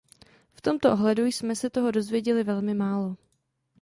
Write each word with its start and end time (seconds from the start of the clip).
V 0.53 0.61
tomto 0.61 0.91
ohledu 0.93 1.23
jsme 1.25 1.55
se 1.55 1.69
toho 1.69 1.91
dozvěděli 1.91 2.43
velmi 2.43 2.73
málo. 2.73 3.15